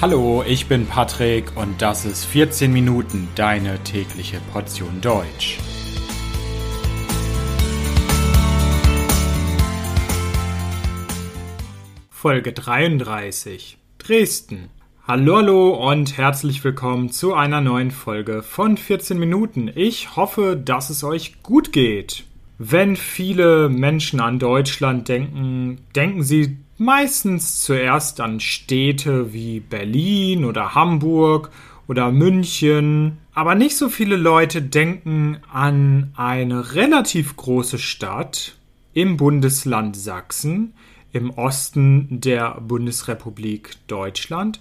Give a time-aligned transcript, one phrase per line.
[0.00, 5.58] Hallo, ich bin Patrick und das ist 14 Minuten deine tägliche Portion Deutsch.
[12.10, 14.70] Folge 33 Dresden.
[15.04, 19.68] Hallo, hallo und herzlich willkommen zu einer neuen Folge von 14 Minuten.
[19.74, 22.22] Ich hoffe, dass es euch gut geht.
[22.58, 30.74] Wenn viele Menschen an Deutschland denken, denken sie meistens zuerst an Städte wie Berlin oder
[30.74, 31.50] Hamburg
[31.86, 38.56] oder München, aber nicht so viele Leute denken an eine relativ große Stadt
[38.94, 40.74] im Bundesland Sachsen
[41.12, 44.60] im Osten der Bundesrepublik Deutschland.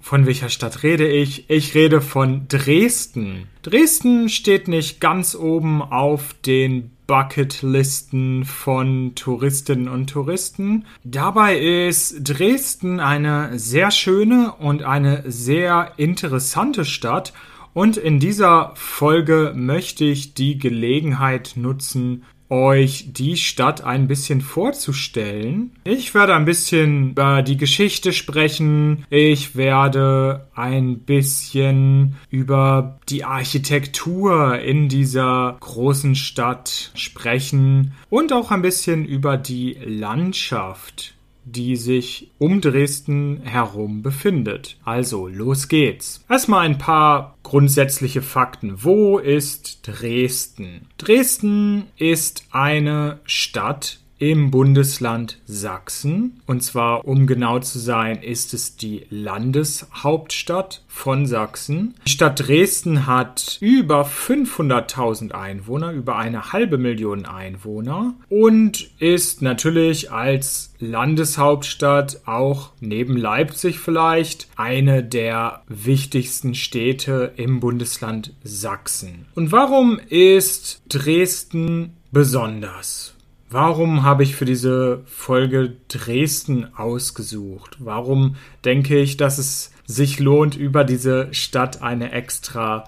[0.00, 1.50] Von welcher Stadt rede ich?
[1.50, 3.48] Ich rede von Dresden.
[3.62, 10.86] Dresden steht nicht ganz oben auf den Bucketlisten von Touristinnen und Touristen.
[11.04, 17.32] Dabei ist Dresden eine sehr schöne und eine sehr interessante Stadt.
[17.74, 25.72] Und in dieser Folge möchte ich die Gelegenheit nutzen, euch die Stadt ein bisschen vorzustellen.
[25.84, 29.04] Ich werde ein bisschen über die Geschichte sprechen.
[29.10, 38.62] Ich werde ein bisschen über die Architektur in dieser großen Stadt sprechen und auch ein
[38.62, 41.15] bisschen über die Landschaft
[41.46, 44.76] die sich um Dresden herum befindet.
[44.84, 46.24] Also, los geht's.
[46.28, 48.84] Erstmal ein paar grundsätzliche Fakten.
[48.84, 50.88] Wo ist Dresden?
[50.98, 56.40] Dresden ist eine Stadt im Bundesland Sachsen.
[56.46, 61.94] Und zwar, um genau zu sein, ist es die Landeshauptstadt von Sachsen.
[62.06, 70.10] Die Stadt Dresden hat über 500.000 Einwohner, über eine halbe Million Einwohner und ist natürlich
[70.10, 79.26] als Landeshauptstadt auch neben Leipzig vielleicht eine der wichtigsten Städte im Bundesland Sachsen.
[79.34, 83.15] Und warum ist Dresden besonders?
[83.58, 87.78] Warum habe ich für diese Folge Dresden ausgesucht?
[87.78, 88.36] Warum
[88.66, 92.84] denke ich, dass es sich lohnt, über diese Stadt eine extra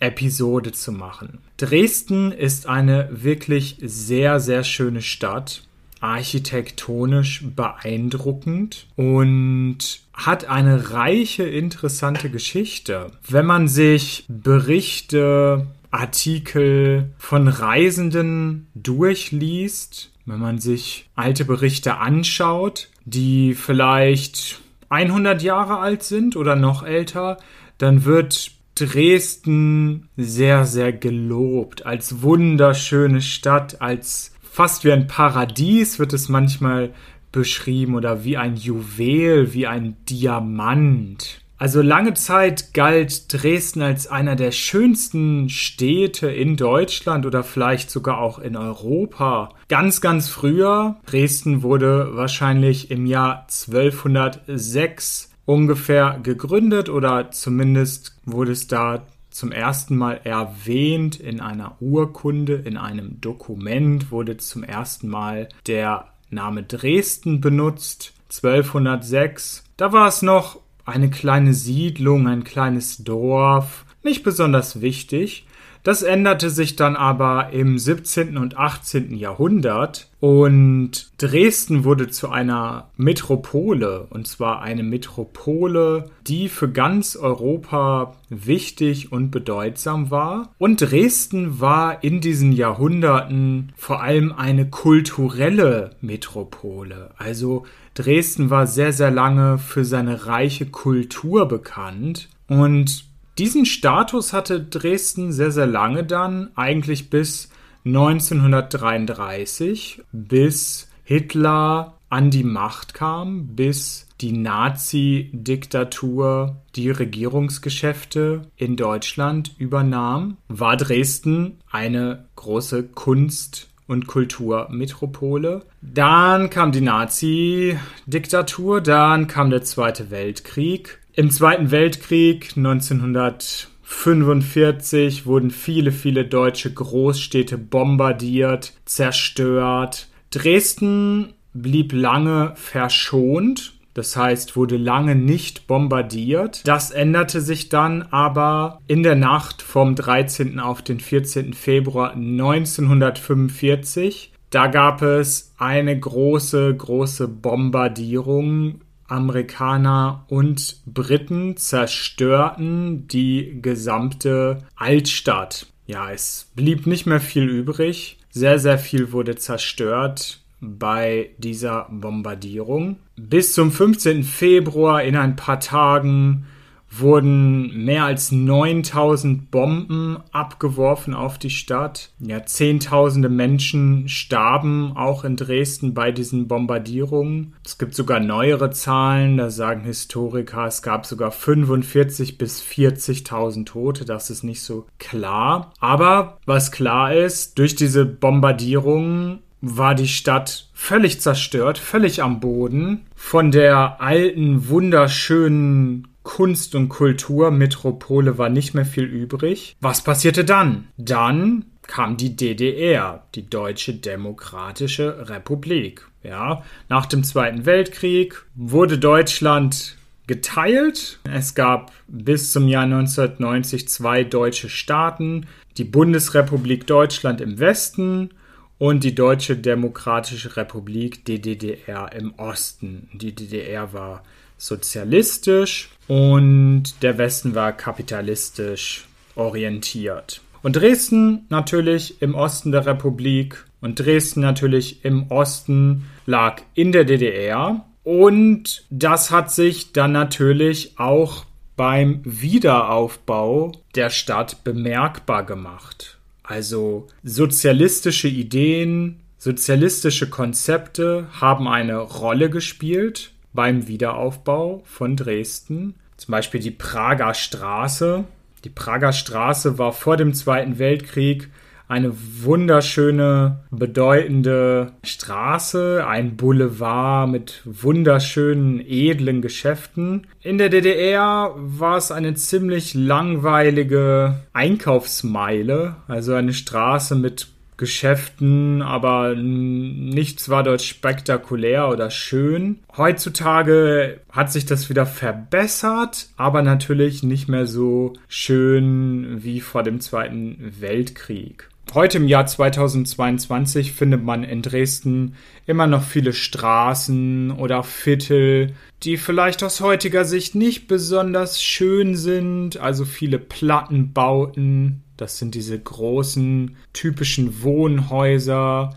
[0.00, 1.40] Episode zu machen?
[1.58, 5.68] Dresden ist eine wirklich sehr, sehr schöne Stadt,
[6.00, 13.10] architektonisch beeindruckend und hat eine reiche, interessante Geschichte.
[13.28, 23.54] Wenn man sich Berichte Artikel von Reisenden durchliest, wenn man sich alte Berichte anschaut, die
[23.54, 24.60] vielleicht
[24.90, 27.38] 100 Jahre alt sind oder noch älter,
[27.78, 36.12] dann wird Dresden sehr, sehr gelobt als wunderschöne Stadt, als fast wie ein Paradies wird
[36.12, 36.92] es manchmal
[37.32, 41.40] beschrieben oder wie ein Juwel, wie ein Diamant.
[41.58, 48.20] Also lange Zeit galt Dresden als einer der schönsten Städte in Deutschland oder vielleicht sogar
[48.20, 49.48] auch in Europa.
[49.68, 58.68] Ganz, ganz früher, Dresden wurde wahrscheinlich im Jahr 1206 ungefähr gegründet oder zumindest wurde es
[58.68, 65.48] da zum ersten Mal erwähnt in einer Urkunde, in einem Dokument wurde zum ersten Mal
[65.66, 68.12] der Name Dresden benutzt.
[68.30, 69.64] 1206.
[69.76, 75.46] Da war es noch eine kleine Siedlung, ein kleines Dorf, nicht besonders wichtig.
[75.84, 78.36] Das änderte sich dann aber im 17.
[78.36, 79.14] und 18.
[79.14, 88.16] Jahrhundert und Dresden wurde zu einer Metropole und zwar eine Metropole, die für ganz Europa
[88.28, 90.52] wichtig und bedeutsam war.
[90.58, 97.12] Und Dresden war in diesen Jahrhunderten vor allem eine kulturelle Metropole.
[97.16, 97.64] Also
[97.98, 102.28] Dresden war sehr, sehr lange für seine reiche Kultur bekannt.
[102.46, 103.04] Und
[103.38, 107.50] diesen Status hatte Dresden sehr, sehr lange dann, eigentlich bis
[107.84, 120.36] 1933, bis Hitler an die Macht kam, bis die Nazi-Diktatur die Regierungsgeschäfte in Deutschland übernahm,
[120.48, 125.62] war Dresden eine große Kunst- und Kulturmetropole.
[125.82, 131.00] Dann kam die Nazi-Diktatur, dann kam der Zweite Weltkrieg.
[131.14, 140.06] Im Zweiten Weltkrieg 1945 wurden viele, viele deutsche Großstädte bombardiert, zerstört.
[140.30, 146.60] Dresden blieb lange verschont das heißt, wurde lange nicht bombardiert.
[146.68, 150.60] Das änderte sich dann aber in der Nacht vom 13.
[150.60, 151.52] auf den 14.
[151.52, 154.32] Februar 1945.
[154.50, 165.66] Da gab es eine große, große Bombardierung Amerikaner und Briten zerstörten die gesamte Altstadt.
[165.86, 168.20] Ja, es blieb nicht mehr viel übrig.
[168.30, 172.96] Sehr, sehr viel wurde zerstört bei dieser Bombardierung.
[173.16, 174.22] Bis zum 15.
[174.22, 176.46] Februar in ein paar Tagen
[176.90, 182.10] wurden mehr als 9000 Bomben abgeworfen auf die Stadt.
[182.18, 187.54] Ja, zehntausende Menschen starben auch in Dresden bei diesen Bombardierungen.
[187.64, 194.04] Es gibt sogar neuere Zahlen, da sagen Historiker, es gab sogar 45 bis 40.000 Tote,
[194.04, 195.72] das ist nicht so klar.
[195.80, 203.06] Aber was klar ist, durch diese Bombardierungen war die Stadt völlig zerstört, völlig am Boden.
[203.14, 209.76] Von der alten, wunderschönen Kunst- und Kulturmetropole war nicht mehr viel übrig.
[209.80, 210.88] Was passierte dann?
[210.96, 216.06] Dann kam die DDR, die Deutsche Demokratische Republik.
[216.22, 219.96] Ja, nach dem Zweiten Weltkrieg wurde Deutschland
[220.26, 221.18] geteilt.
[221.24, 225.46] Es gab bis zum Jahr 1990 zwei deutsche Staaten,
[225.78, 228.30] die Bundesrepublik Deutschland im Westen
[228.78, 233.08] und die Deutsche Demokratische Republik, DDR im Osten.
[233.12, 234.22] Die DDR war
[234.56, 240.40] sozialistisch und der Westen war kapitalistisch orientiert.
[240.62, 247.04] Und Dresden natürlich im Osten der Republik und Dresden natürlich im Osten lag in der
[247.04, 247.84] DDR.
[248.02, 251.44] Und das hat sich dann natürlich auch
[251.76, 256.17] beim Wiederaufbau der Stadt bemerkbar gemacht.
[256.48, 265.96] Also sozialistische Ideen, sozialistische Konzepte haben eine Rolle gespielt beim Wiederaufbau von Dresden.
[266.16, 268.24] Zum Beispiel die Prager Straße.
[268.64, 271.50] Die Prager Straße war vor dem Zweiten Weltkrieg
[271.88, 272.12] eine
[272.42, 280.26] wunderschöne, bedeutende Straße, ein Boulevard mit wunderschönen, edlen Geschäften.
[280.42, 287.48] In der DDR war es eine ziemlich langweilige Einkaufsmeile, also eine Straße mit
[287.78, 292.80] Geschäften, aber nichts war dort spektakulär oder schön.
[292.96, 300.00] Heutzutage hat sich das wieder verbessert, aber natürlich nicht mehr so schön wie vor dem
[300.00, 301.68] Zweiten Weltkrieg.
[301.94, 305.36] Heute im Jahr 2022 findet man in Dresden
[305.66, 312.76] immer noch viele Straßen oder Viertel, die vielleicht aus heutiger Sicht nicht besonders schön sind,
[312.76, 318.96] also viele Plattenbauten, das sind diese großen, typischen Wohnhäuser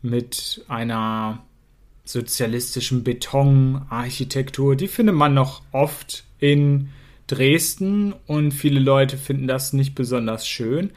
[0.00, 1.44] mit einer
[2.04, 4.76] sozialistischen Betonarchitektur.
[4.76, 6.88] Die findet man noch oft in
[7.26, 10.90] Dresden und viele Leute finden das nicht besonders schön.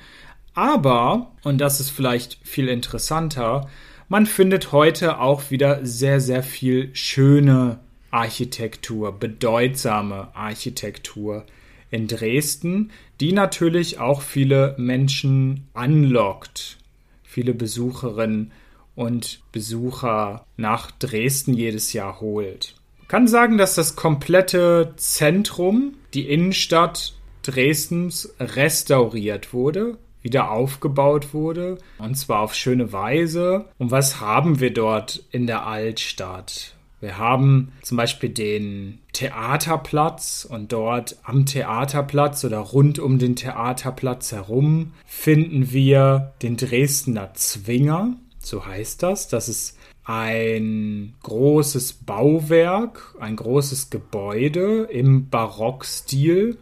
[0.54, 3.68] Aber, und das ist vielleicht viel interessanter,
[4.10, 7.80] man findet heute auch wieder sehr, sehr viel schöne
[8.12, 11.46] Architektur, bedeutsame Architektur
[11.90, 16.78] in Dresden, die natürlich auch viele Menschen anlockt,
[17.24, 18.52] viele Besucherinnen
[18.96, 22.76] und Besucher nach Dresden jedes Jahr holt.
[23.00, 27.14] Man kann sagen, dass das komplette Zentrum, die Innenstadt
[27.44, 33.66] Dresdens, restauriert wurde, wieder aufgebaut wurde, und zwar auf schöne Weise.
[33.78, 36.74] Und was haben wir dort in der Altstadt?
[37.04, 44.32] Wir haben zum Beispiel den Theaterplatz und dort am Theaterplatz oder rund um den Theaterplatz
[44.32, 49.28] herum finden wir den Dresdner Zwinger, so heißt das.
[49.28, 56.58] Das ist ein großes Bauwerk, ein großes Gebäude im Barockstil,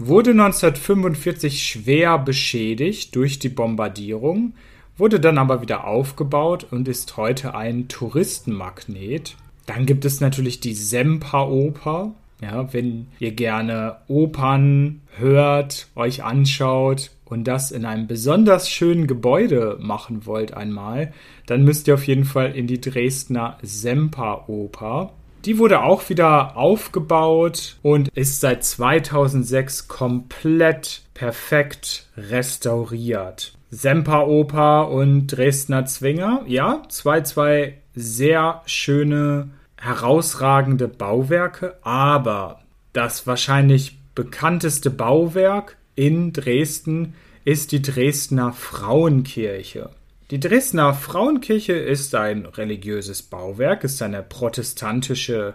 [0.00, 4.54] wurde 1945 schwer beschädigt durch die Bombardierung,
[4.96, 9.36] wurde dann aber wieder aufgebaut und ist heute ein Touristenmagnet.
[9.66, 12.14] Dann gibt es natürlich die Semperoper.
[12.40, 19.76] Ja, wenn ihr gerne Opern hört, euch anschaut und das in einem besonders schönen Gebäude
[19.80, 21.12] machen wollt einmal,
[21.44, 25.12] dann müsst ihr auf jeden Fall in die Dresdner Semperoper.
[25.44, 33.52] Die wurde auch wieder aufgebaut und ist seit 2006 komplett perfekt restauriert.
[33.70, 42.60] Semperoper und Dresdner Zwinger, ja, zwei, zwei sehr schöne herausragende Bauwerke, aber
[42.92, 49.90] das wahrscheinlich bekannteste Bauwerk in Dresden ist die Dresdner Frauenkirche.
[50.30, 55.54] Die Dresdner Frauenkirche ist ein religiöses Bauwerk, ist eine protestantische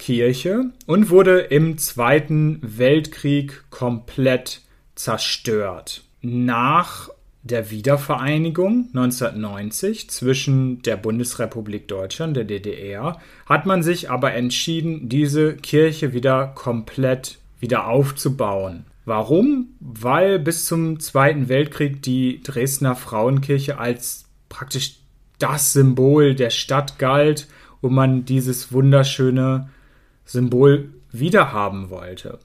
[0.00, 4.62] Kirche und wurde im Zweiten Weltkrieg komplett
[4.96, 6.02] zerstört.
[6.22, 7.08] Nach
[7.44, 15.54] der Wiedervereinigung 1990 zwischen der Bundesrepublik Deutschland, der DDR, hat man sich aber entschieden, diese
[15.54, 18.86] Kirche wieder komplett wieder aufzubauen.
[19.06, 19.68] Warum?
[19.78, 24.98] Weil bis zum Zweiten Weltkrieg die Dresdner Frauenkirche als praktisch
[25.38, 27.46] das Symbol der Stadt galt
[27.80, 29.70] und man dieses wunderschöne
[30.24, 32.40] Symbol wiederhaben wollte.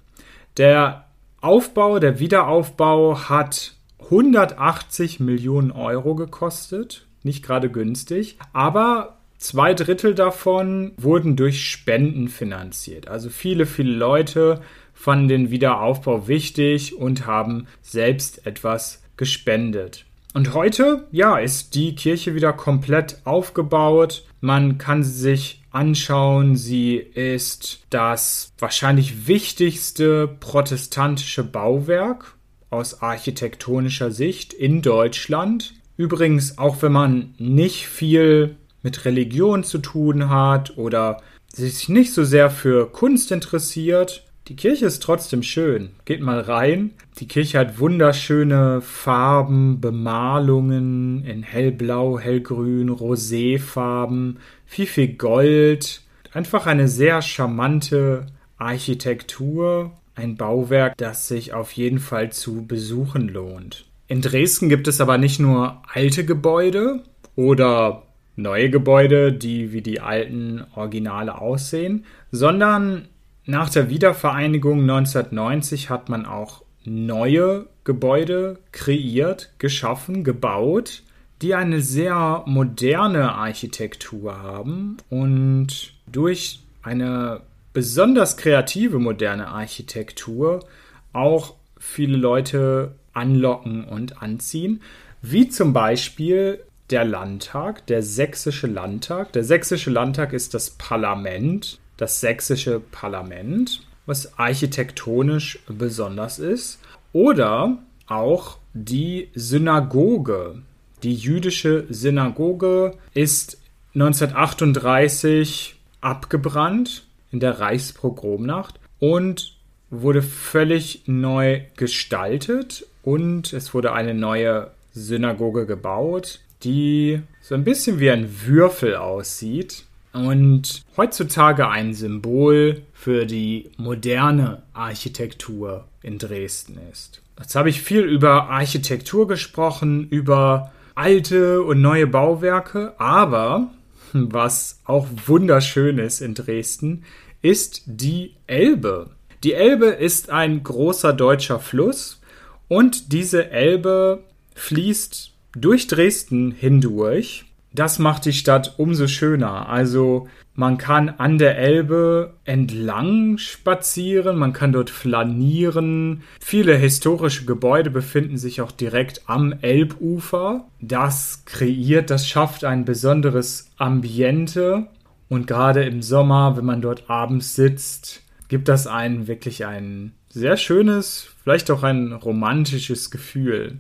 [0.58, 1.08] Der
[1.42, 7.08] Aufbau, der Wiederaufbau hat 180 Millionen Euro gekostet.
[7.24, 8.38] Nicht gerade günstig.
[8.54, 13.08] Aber zwei Drittel davon wurden durch Spenden finanziert.
[13.08, 14.62] Also viele, viele Leute
[15.02, 20.06] fanden den Wiederaufbau wichtig und haben selbst etwas gespendet.
[20.34, 24.24] Und heute, ja, ist die Kirche wieder komplett aufgebaut.
[24.40, 26.56] Man kann sie sich anschauen.
[26.56, 32.36] Sie ist das wahrscheinlich wichtigste protestantische Bauwerk
[32.70, 35.74] aus architektonischer Sicht in Deutschland.
[35.98, 42.24] Übrigens, auch wenn man nicht viel mit Religion zu tun hat oder sich nicht so
[42.24, 45.92] sehr für Kunst interessiert, die Kirche ist trotzdem schön.
[46.06, 46.92] Geht mal rein.
[47.20, 56.02] Die Kirche hat wunderschöne Farben, Bemalungen in hellblau, hellgrün, roséfarben, viel, viel Gold.
[56.34, 58.26] Einfach eine sehr charmante
[58.58, 59.92] Architektur.
[60.16, 63.86] Ein Bauwerk, das sich auf jeden Fall zu besuchen lohnt.
[64.08, 67.04] In Dresden gibt es aber nicht nur alte Gebäude
[67.36, 68.04] oder
[68.36, 73.08] neue Gebäude, die wie die alten Originale aussehen, sondern
[73.46, 81.04] nach der Wiedervereinigung 1990 hat man auch neue Gebäude kreiert, geschaffen, gebaut,
[81.42, 87.42] die eine sehr moderne Architektur haben und durch eine
[87.74, 90.66] besonders kreative moderne Architektur
[91.14, 94.82] auch viele Leute anlocken und anziehen,
[95.22, 99.34] wie zum Beispiel der Landtag, der sächsische Landtag.
[99.34, 106.80] Der sächsische Landtag ist das Parlament das sächsische Parlament, was architektonisch besonders ist,
[107.14, 107.78] oder
[108.08, 110.64] auch die Synagoge.
[111.04, 113.62] Die jüdische Synagoge ist
[113.94, 119.54] 1938 abgebrannt in der Reichspogromnacht und
[119.92, 128.00] wurde völlig neu gestaltet und es wurde eine neue Synagoge gebaut, die so ein bisschen
[128.00, 137.22] wie ein Würfel aussieht und heutzutage ein Symbol für die moderne Architektur in Dresden ist.
[137.40, 143.72] Jetzt habe ich viel über Architektur gesprochen, über alte und neue Bauwerke, aber
[144.14, 147.04] was auch wunderschön ist in Dresden,
[147.42, 149.12] ist die Elbe.
[149.44, 152.22] Die Elbe ist ein großer deutscher Fluss
[152.68, 159.70] und diese Elbe fließt durch Dresden hindurch das macht die Stadt umso schöner.
[159.70, 166.24] Also man kann an der Elbe entlang spazieren, man kann dort flanieren.
[166.42, 170.66] Viele historische Gebäude befinden sich auch direkt am Elbufer.
[170.82, 174.88] Das kreiert, das schafft ein besonderes Ambiente.
[175.30, 180.58] Und gerade im Sommer, wenn man dort abends sitzt, gibt das einen wirklich ein sehr
[180.58, 183.80] schönes, vielleicht auch ein romantisches Gefühl.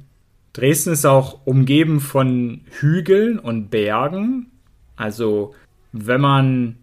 [0.53, 4.51] Dresden ist auch umgeben von Hügeln und Bergen.
[4.96, 5.55] Also
[5.93, 6.75] wenn man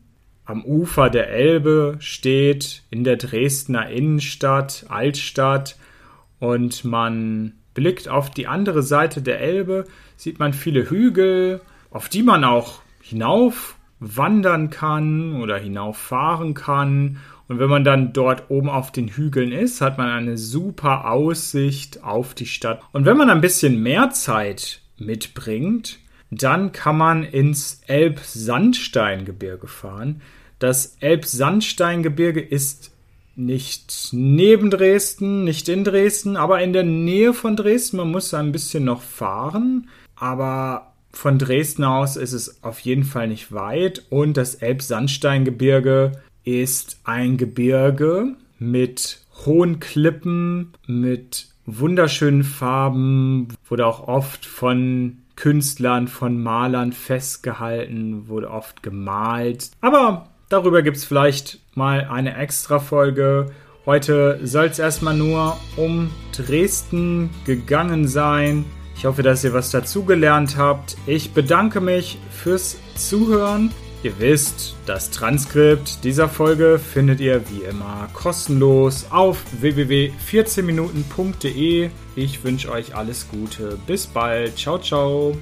[0.44, 5.76] am Ufer der Elbe steht, in der Dresdner Innenstadt, Altstadt,
[6.40, 9.84] und man blickt auf die andere Seite der Elbe,
[10.16, 11.60] sieht man viele Hügel,
[11.90, 18.50] auf die man auch hinauf wandern kann oder hinauffahren kann und wenn man dann dort
[18.50, 22.82] oben auf den Hügeln ist, hat man eine super Aussicht auf die Stadt.
[22.92, 25.98] Und wenn man ein bisschen mehr Zeit mitbringt,
[26.30, 30.20] dann kann man ins Elbsandsteingebirge fahren.
[30.58, 32.90] Das Elbsandsteingebirge ist
[33.34, 37.96] nicht neben Dresden, nicht in Dresden, aber in der Nähe von Dresden.
[37.96, 43.28] Man muss ein bisschen noch fahren, aber von Dresden aus ist es auf jeden Fall
[43.28, 44.04] nicht weit.
[44.10, 46.12] Und das Elbsandsteingebirge
[46.48, 56.42] ist ein Gebirge mit hohen Klippen, mit wunderschönen Farben, wurde auch oft von Künstlern, von
[56.42, 59.70] Malern festgehalten, wurde oft gemalt.
[59.82, 63.52] Aber darüber gibt es vielleicht mal eine extra Folge.
[63.84, 68.64] Heute soll es erstmal nur um Dresden gegangen sein.
[68.96, 70.96] Ich hoffe, dass ihr was dazugelernt habt.
[71.06, 73.70] Ich bedanke mich fürs Zuhören
[74.04, 81.90] Ihr wisst, das Transkript dieser Folge findet ihr wie immer kostenlos auf www.14minuten.de.
[82.14, 83.76] Ich wünsche euch alles Gute.
[83.88, 84.56] Bis bald.
[84.56, 85.36] Ciao, ciao.